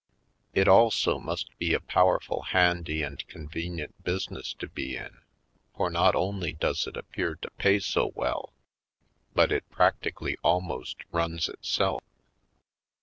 It 0.55 0.67
also 0.67 1.19
must 1.19 1.55
be 1.59 1.75
a 1.75 1.79
powerful 1.79 2.41
handy 2.41 3.03
and 3.03 3.23
convenient 3.27 4.03
business 4.03 4.55
to 4.55 4.67
be 4.67 4.97
in, 4.97 5.19
for 5.77 5.91
not 5.91 6.15
only 6.15 6.53
does 6.53 6.87
it 6.87 6.97
appear 6.97 7.35
to 7.35 7.51
pay 7.51 7.77
so 7.77 8.07
well, 8.15 8.51
but 9.35 9.51
it 9.51 9.69
prac 9.69 10.01
tically 10.01 10.37
alm.ost 10.43 10.97
runs 11.11 11.47
itself. 11.49 12.01